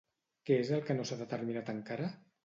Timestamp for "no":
0.99-1.05